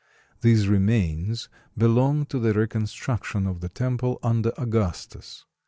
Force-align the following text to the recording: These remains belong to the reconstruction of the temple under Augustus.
These 0.41 0.67
remains 0.67 1.47
belong 1.77 2.25
to 2.25 2.39
the 2.39 2.53
reconstruction 2.55 3.45
of 3.45 3.61
the 3.61 3.69
temple 3.69 4.17
under 4.23 4.51
Augustus. 4.57 5.45